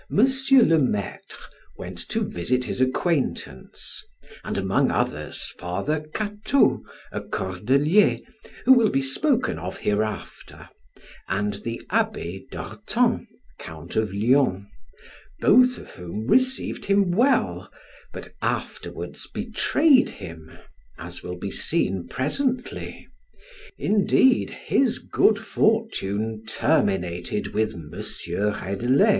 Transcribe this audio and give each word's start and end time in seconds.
le 0.09 0.79
Maitre 0.79 1.37
went 1.77 1.99
to 1.99 2.23
visit 2.27 2.65
his 2.65 2.81
acquaintance, 2.81 4.03
and 4.43 4.57
among 4.57 4.89
others 4.89 5.53
Father 5.59 6.03
Cato, 6.11 6.79
a 7.11 7.21
Cordelier, 7.21 8.17
who 8.65 8.73
will 8.73 8.89
be 8.89 9.03
spoken 9.03 9.59
of 9.59 9.77
hereafter, 9.77 10.69
and 11.27 11.61
the 11.63 11.79
Abbe 11.91 12.47
Dortan, 12.51 13.27
Count 13.59 13.95
of 13.95 14.11
Lyons, 14.11 14.65
both 15.39 15.77
of 15.77 15.91
whom 15.91 16.25
received 16.25 16.85
him 16.85 17.11
well, 17.11 17.69
but 18.11 18.29
afterwards 18.41 19.27
betrayed 19.31 20.09
him, 20.09 20.57
as 20.97 21.21
will 21.21 21.37
be 21.37 21.51
seen 21.51 22.07
presently; 22.07 23.05
indeed, 23.77 24.49
his 24.49 24.97
good 24.97 25.37
fortune 25.37 26.43
terminated 26.47 27.53
with 27.53 27.75
M. 27.75 27.91
Reydelet. 27.93 29.09